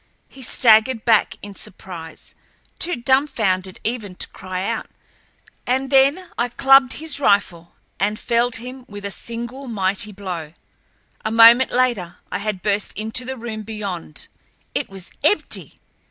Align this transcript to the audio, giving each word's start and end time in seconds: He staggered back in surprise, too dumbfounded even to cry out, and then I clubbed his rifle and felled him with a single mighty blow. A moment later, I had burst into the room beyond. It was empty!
He 0.27 0.41
staggered 0.41 1.05
back 1.05 1.35
in 1.43 1.53
surprise, 1.53 2.33
too 2.79 2.95
dumbfounded 2.95 3.79
even 3.83 4.15
to 4.15 4.27
cry 4.29 4.63
out, 4.63 4.87
and 5.67 5.91
then 5.91 6.31
I 6.39 6.49
clubbed 6.49 6.93
his 6.93 7.19
rifle 7.19 7.75
and 7.99 8.17
felled 8.19 8.55
him 8.55 8.83
with 8.87 9.05
a 9.05 9.11
single 9.11 9.67
mighty 9.67 10.11
blow. 10.11 10.53
A 11.23 11.29
moment 11.29 11.69
later, 11.69 12.17
I 12.31 12.39
had 12.39 12.63
burst 12.63 12.93
into 12.93 13.25
the 13.25 13.37
room 13.37 13.61
beyond. 13.61 14.27
It 14.73 14.89
was 14.89 15.11
empty! 15.23 15.75